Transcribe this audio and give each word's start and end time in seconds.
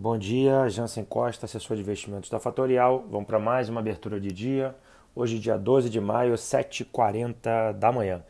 Bom 0.00 0.16
dia, 0.16 0.68
Jansen 0.68 1.04
Costa, 1.04 1.44
assessor 1.44 1.76
de 1.76 1.82
investimentos 1.82 2.30
da 2.30 2.38
Fatorial. 2.38 3.04
Vamos 3.10 3.26
para 3.26 3.36
mais 3.36 3.68
uma 3.68 3.80
abertura 3.80 4.20
de 4.20 4.30
dia. 4.30 4.72
Hoje, 5.12 5.40
dia 5.40 5.58
12 5.58 5.90
de 5.90 6.00
maio, 6.00 6.34
7h40 6.34 7.72
da 7.72 7.90
manhã. 7.90 8.22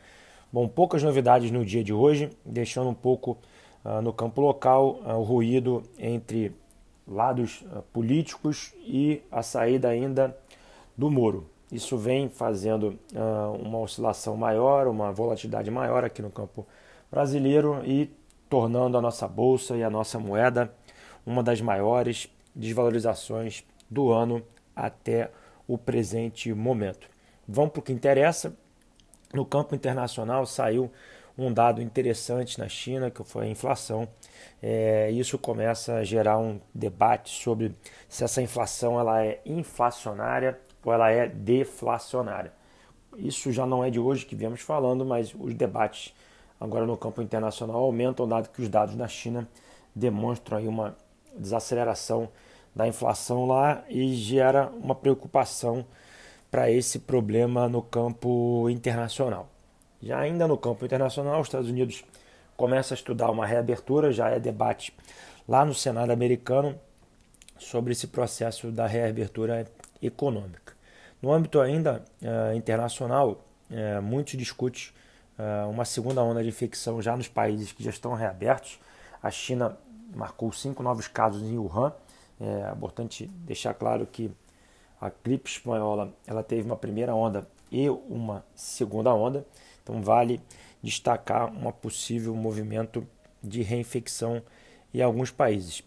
Bom, 0.51 0.67
poucas 0.67 1.03
novidades 1.03 1.51
no 1.51 1.63
dia 1.63 1.83
de 1.83 1.93
hoje, 1.93 2.31
deixando 2.43 2.89
um 2.89 2.93
pouco 2.95 3.37
uh, 3.85 4.01
no 4.01 4.11
campo 4.11 4.41
local 4.41 4.99
uh, 5.05 5.13
o 5.13 5.21
ruído 5.21 5.83
entre 5.99 6.55
lados 7.07 7.61
uh, 7.61 7.83
políticos 7.93 8.73
e 8.79 9.21
a 9.31 9.43
saída 9.43 9.89
ainda 9.89 10.35
do 10.97 11.11
Moro. 11.11 11.47
Isso 11.71 11.99
vem 11.99 12.29
fazendo 12.29 12.97
uma 13.59 13.77
oscilação 13.77 14.35
maior, 14.35 14.87
uma 14.87 15.11
volatilidade 15.11 15.69
maior 15.69 16.03
aqui 16.03 16.19
no 16.19 16.31
campo 16.31 16.65
brasileiro 17.11 17.83
e 17.85 18.09
tornando 18.49 18.97
a 18.97 19.01
nossa 19.01 19.27
bolsa 19.27 19.77
e 19.77 19.83
a 19.83 19.89
nossa 19.89 20.17
moeda 20.17 20.73
uma 21.29 21.43
das 21.43 21.61
maiores 21.61 22.27
desvalorizações 22.55 23.63
do 23.87 24.11
ano 24.11 24.43
até 24.75 25.29
o 25.67 25.77
presente 25.77 26.51
momento. 26.51 27.07
Vamos 27.47 27.71
para 27.71 27.79
o 27.79 27.83
que 27.83 27.93
interessa. 27.93 28.51
No 29.31 29.45
campo 29.45 29.75
internacional 29.75 30.47
saiu 30.47 30.91
um 31.37 31.53
dado 31.53 31.83
interessante 31.83 32.57
na 32.57 32.67
China, 32.67 33.11
que 33.11 33.23
foi 33.23 33.45
a 33.45 33.47
inflação. 33.47 34.07
É, 34.59 35.11
isso 35.11 35.37
começa 35.37 35.97
a 35.97 36.03
gerar 36.03 36.39
um 36.39 36.59
debate 36.73 37.29
sobre 37.29 37.75
se 38.07 38.23
essa 38.23 38.41
inflação 38.41 38.99
ela 38.99 39.23
é 39.23 39.39
inflacionária 39.45 40.59
ou 40.83 40.91
ela 40.91 41.11
é 41.11 41.27
deflacionária. 41.27 42.51
Isso 43.15 43.51
já 43.51 43.67
não 43.67 43.83
é 43.83 43.91
de 43.91 43.99
hoje 43.99 44.25
que 44.25 44.35
viemos 44.35 44.61
falando, 44.61 45.05
mas 45.05 45.35
os 45.39 45.53
debates 45.53 46.11
agora 46.59 46.87
no 46.87 46.97
campo 46.97 47.21
internacional 47.21 47.83
aumentam, 47.83 48.27
dado 48.27 48.49
que 48.49 48.63
os 48.63 48.67
dados 48.67 48.95
na 48.95 49.07
China 49.07 49.47
demonstram 49.95 50.57
aí 50.57 50.67
uma 50.67 50.97
desaceleração 51.37 52.29
da 52.75 52.87
inflação 52.87 53.45
lá 53.45 53.83
e 53.89 54.13
gera 54.15 54.67
uma 54.81 54.95
preocupação 54.95 55.85
para 56.49 56.71
esse 56.71 56.99
problema 56.99 57.67
no 57.67 57.81
campo 57.81 58.69
internacional. 58.69 59.49
Já 60.01 60.19
ainda 60.19 60.47
no 60.47 60.57
campo 60.57 60.85
internacional, 60.85 61.41
os 61.41 61.47
Estados 61.47 61.69
Unidos 61.69 62.03
começa 62.55 62.93
a 62.93 62.95
estudar 62.95 63.29
uma 63.29 63.45
reabertura, 63.45 64.11
já 64.11 64.29
é 64.29 64.39
debate 64.39 64.93
lá 65.47 65.65
no 65.65 65.73
Senado 65.73 66.11
americano 66.11 66.79
sobre 67.57 67.91
esse 67.91 68.07
processo 68.07 68.71
da 68.71 68.87
reabertura 68.87 69.65
econômica. 70.01 70.73
No 71.21 71.33
âmbito 71.33 71.59
ainda 71.59 72.03
uh, 72.21 72.55
internacional, 72.55 73.43
uh, 73.69 74.01
muito 74.01 74.37
discute 74.37 74.93
uh, 75.37 75.69
uma 75.69 75.83
segunda 75.83 76.23
onda 76.23 76.41
de 76.41 76.47
infecção 76.47 77.01
já 77.01 77.15
nos 77.15 77.27
países 77.27 77.73
que 77.73 77.83
já 77.83 77.89
estão 77.89 78.13
reabertos. 78.13 78.79
A 79.21 79.29
China 79.29 79.77
marcou 80.13 80.51
cinco 80.51 80.83
novos 80.83 81.07
casos 81.07 81.43
em 81.43 81.57
Wuhan. 81.57 81.93
É 82.39 82.71
importante 82.71 83.27
deixar 83.27 83.73
claro 83.73 84.05
que 84.05 84.31
a 84.99 85.11
gripe 85.23 85.49
espanhola 85.49 86.13
ela 86.25 86.43
teve 86.43 86.63
uma 86.63 86.75
primeira 86.75 87.13
onda 87.15 87.47
e 87.71 87.89
uma 87.89 88.43
segunda 88.55 89.13
onda, 89.13 89.45
então 89.83 90.01
vale 90.01 90.41
destacar 90.81 91.51
um 91.51 91.71
possível 91.71 92.33
movimento 92.35 93.05
de 93.43 93.61
reinfecção 93.61 94.41
em 94.93 95.01
alguns 95.01 95.31
países. 95.31 95.83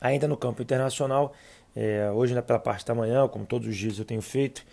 Ainda 0.00 0.28
no 0.28 0.36
campo 0.36 0.62
internacional, 0.62 1.32
é, 1.74 2.10
hoje 2.10 2.34
né, 2.34 2.42
pela 2.42 2.58
parte 2.58 2.84
da 2.84 2.94
manhã, 2.94 3.28
como 3.28 3.46
todos 3.46 3.68
os 3.68 3.76
dias 3.76 3.98
eu 3.98 4.04
tenho 4.04 4.22
feito, 4.22 4.64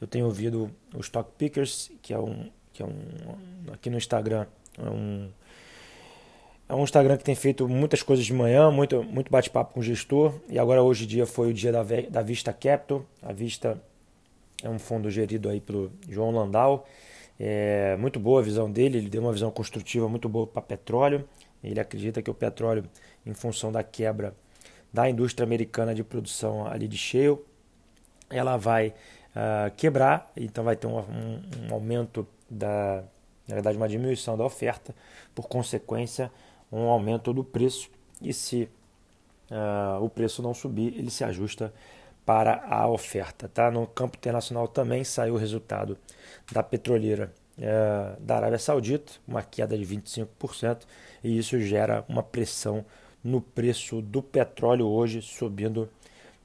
eu 0.00 0.06
tenho 0.06 0.26
ouvido 0.26 0.70
o 0.94 1.00
Stock 1.00 1.30
Pickers, 1.36 1.90
que 2.00 2.12
é 2.12 2.18
um, 2.18 2.50
que 2.72 2.82
é 2.82 2.86
um 2.86 3.72
aqui 3.72 3.90
no 3.90 3.96
Instagram, 3.96 4.46
é 4.78 4.88
um 4.88 5.30
é 6.72 6.74
um 6.74 6.84
Instagram 6.84 7.18
que 7.18 7.24
tem 7.24 7.34
feito 7.34 7.68
muitas 7.68 8.02
coisas 8.02 8.24
de 8.24 8.32
manhã, 8.32 8.70
muito, 8.70 9.02
muito 9.04 9.30
bate-papo 9.30 9.74
com 9.74 9.80
o 9.80 9.82
gestor. 9.82 10.32
E 10.48 10.58
agora, 10.58 10.82
hoje 10.82 11.04
em 11.04 11.06
dia, 11.06 11.26
foi 11.26 11.50
o 11.50 11.52
dia 11.52 11.70
da, 11.70 11.82
da 11.82 12.22
Vista 12.22 12.50
Capital. 12.50 13.04
A 13.22 13.30
Vista 13.30 13.78
é 14.62 14.70
um 14.70 14.78
fundo 14.78 15.10
gerido 15.10 15.50
aí 15.50 15.60
pelo 15.60 15.92
João 16.08 16.30
Landau. 16.30 16.86
É 17.38 17.94
muito 17.98 18.18
boa 18.18 18.40
a 18.40 18.42
visão 18.42 18.70
dele, 18.70 18.96
ele 18.96 19.10
deu 19.10 19.20
uma 19.20 19.32
visão 19.34 19.50
construtiva 19.50 20.08
muito 20.08 20.30
boa 20.30 20.46
para 20.46 20.62
petróleo. 20.62 21.28
Ele 21.62 21.78
acredita 21.78 22.22
que 22.22 22.30
o 22.30 22.34
petróleo, 22.34 22.84
em 23.26 23.34
função 23.34 23.70
da 23.70 23.82
quebra 23.82 24.34
da 24.90 25.10
indústria 25.10 25.44
americana 25.44 25.94
de 25.94 26.02
produção 26.02 26.66
ali 26.66 26.88
de 26.88 26.96
shale, 26.96 27.38
ela 28.30 28.56
vai 28.56 28.88
uh, 28.88 29.70
quebrar, 29.76 30.32
então 30.34 30.64
vai 30.64 30.76
ter 30.76 30.86
um, 30.86 30.98
um, 30.98 31.42
um 31.68 31.74
aumento 31.74 32.26
da, 32.48 33.04
na 33.46 33.54
verdade, 33.56 33.76
uma 33.76 33.88
diminuição 33.88 34.38
da 34.38 34.44
oferta, 34.44 34.94
por 35.34 35.48
consequência, 35.48 36.30
um 36.72 36.88
aumento 36.88 37.32
do 37.32 37.44
preço 37.44 37.90
e 38.20 38.32
se 38.32 38.68
uh, 39.50 40.02
o 40.02 40.08
preço 40.08 40.42
não 40.42 40.54
subir, 40.54 40.94
ele 40.96 41.10
se 41.10 41.22
ajusta 41.22 41.72
para 42.24 42.64
a 42.66 42.88
oferta. 42.88 43.48
Tá? 43.48 43.70
No 43.70 43.86
campo 43.86 44.16
internacional 44.16 44.66
também 44.66 45.04
saiu 45.04 45.34
o 45.34 45.38
resultado 45.38 45.98
da 46.50 46.62
petroleira 46.62 47.32
uh, 47.58 48.20
da 48.20 48.36
Arábia 48.36 48.58
Saudita, 48.58 49.12
uma 49.28 49.42
queda 49.42 49.76
de 49.76 49.84
25%, 49.84 50.82
e 51.22 51.36
isso 51.36 51.60
gera 51.60 52.04
uma 52.08 52.22
pressão 52.22 52.84
no 53.22 53.40
preço 53.40 54.00
do 54.00 54.22
petróleo 54.22 54.88
hoje, 54.88 55.20
subindo 55.22 55.88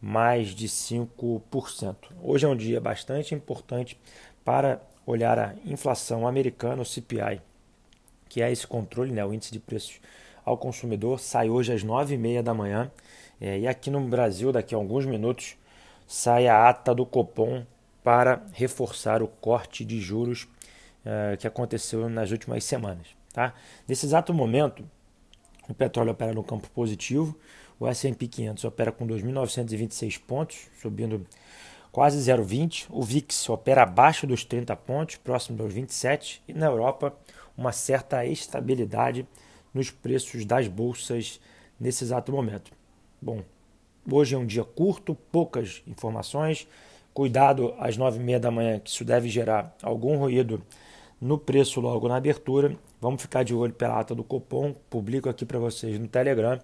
mais 0.01 0.49
de 0.49 0.67
5%. 0.67 1.95
Hoje 2.21 2.45
é 2.45 2.49
um 2.49 2.55
dia 2.55 2.79
bastante 2.79 3.33
importante 3.33 3.99
para 4.45 4.81
olhar 5.05 5.39
a 5.39 5.55
inflação 5.65 6.27
americana, 6.27 6.81
o 6.81 6.85
CPI, 6.85 7.41
que 8.29 8.41
é 8.41 8.51
esse 8.51 8.65
controle, 8.65 9.11
né, 9.11 9.25
o 9.25 9.33
índice 9.33 9.51
de 9.51 9.59
preços 9.59 9.99
ao 10.45 10.57
consumidor, 10.57 11.19
sai 11.19 11.49
hoje 11.49 11.73
às 11.73 11.83
9h30 11.83 12.41
da 12.41 12.53
manhã. 12.53 12.91
É, 13.39 13.59
e 13.59 13.67
aqui 13.67 13.89
no 13.89 13.99
Brasil, 14.01 14.51
daqui 14.51 14.73
a 14.73 14.77
alguns 14.77 15.05
minutos, 15.05 15.55
sai 16.07 16.47
a 16.47 16.69
ata 16.69 16.95
do 16.95 17.05
Copom 17.05 17.65
para 18.03 18.41
reforçar 18.53 19.21
o 19.21 19.27
corte 19.27 19.83
de 19.83 19.99
juros 19.99 20.47
é, 21.05 21.35
que 21.37 21.45
aconteceu 21.45 22.09
nas 22.09 22.31
últimas 22.31 22.63
semanas. 22.63 23.07
Tá? 23.33 23.53
Nesse 23.87 24.05
exato 24.05 24.33
momento, 24.33 24.83
o 25.69 25.73
petróleo 25.73 26.11
opera 26.11 26.33
no 26.33 26.43
campo 26.43 26.69
positivo, 26.69 27.37
o 27.79 27.87
S&P 27.87 28.27
500 28.27 28.63
opera 28.63 28.91
com 28.91 29.05
2.926 29.05 30.19
pontos, 30.25 30.67
subindo 30.81 31.27
quase 31.91 32.17
0,20. 32.19 32.87
O 32.89 33.03
VIX 33.03 33.49
opera 33.49 33.83
abaixo 33.83 34.25
dos 34.25 34.43
30 34.43 34.75
pontos, 34.75 35.17
próximo 35.17 35.57
dos 35.57 35.73
27. 35.73 36.41
E 36.47 36.53
na 36.53 36.65
Europa, 36.67 37.15
uma 37.57 37.71
certa 37.71 38.25
estabilidade 38.25 39.27
nos 39.73 39.89
preços 39.89 40.45
das 40.45 40.67
bolsas 40.67 41.39
nesse 41.79 42.03
exato 42.03 42.31
momento. 42.31 42.71
Bom, 43.21 43.41
hoje 44.09 44.35
é 44.35 44.37
um 44.37 44.45
dia 44.45 44.63
curto, 44.63 45.15
poucas 45.31 45.81
informações. 45.87 46.67
Cuidado 47.13 47.73
às 47.79 47.97
nove 47.97 48.19
e 48.19 48.23
meia 48.23 48.39
da 48.39 48.51
manhã, 48.51 48.79
que 48.79 48.89
isso 48.89 49.03
deve 49.03 49.27
gerar 49.27 49.75
algum 49.81 50.17
ruído 50.17 50.61
no 51.19 51.37
preço 51.37 51.81
logo 51.81 52.07
na 52.07 52.15
abertura. 52.15 52.77
Vamos 53.01 53.21
ficar 53.21 53.43
de 53.43 53.53
olho 53.55 53.73
pela 53.73 53.99
ata 53.99 54.13
do 54.13 54.23
Copom. 54.23 54.73
Publico 54.89 55.27
aqui 55.27 55.45
para 55.45 55.57
vocês 55.57 55.99
no 55.99 56.07
Telegram. 56.07 56.59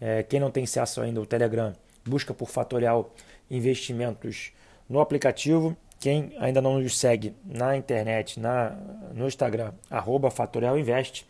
É, 0.00 0.22
quem 0.22 0.40
não 0.40 0.50
tem 0.50 0.64
acesso 0.64 1.02
ainda 1.02 1.20
ao 1.20 1.26
Telegram, 1.26 1.74
busca 2.06 2.32
por 2.32 2.48
Fatorial 2.48 3.14
Investimentos 3.50 4.52
no 4.88 5.00
aplicativo. 5.00 5.76
Quem 6.00 6.32
ainda 6.38 6.62
não 6.62 6.80
nos 6.80 6.98
segue 6.98 7.36
na 7.44 7.76
internet, 7.76 8.40
na, 8.40 8.70
no 9.14 9.28
Instagram, 9.28 9.74
arroba 9.90 10.30
Fatorial 10.30 10.78
Invest. 10.78 11.26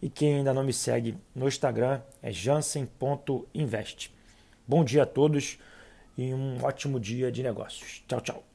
E 0.00 0.08
quem 0.08 0.36
ainda 0.36 0.54
não 0.54 0.62
me 0.62 0.72
segue 0.72 1.18
no 1.34 1.48
Instagram 1.48 2.00
é 2.22 2.30
jansen.invest. 2.30 4.14
Bom 4.68 4.84
dia 4.84 5.02
a 5.02 5.06
todos 5.06 5.58
e 6.16 6.32
um 6.32 6.62
ótimo 6.62 7.00
dia 7.00 7.32
de 7.32 7.42
negócios. 7.42 8.04
Tchau, 8.06 8.20
tchau. 8.20 8.53